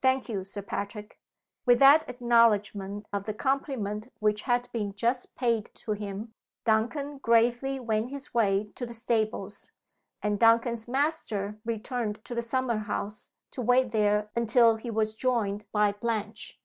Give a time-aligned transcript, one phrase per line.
[0.00, 1.18] "Thank you, Sir Patrick."
[1.66, 6.32] With that acknowledgment of the compliment which had been just paid to him,
[6.64, 9.72] Duncan gravely went his way to the stables;
[10.22, 15.66] and Duncan's master returned to the summer house, to wait there until he was joined
[15.72, 16.60] by Blanche.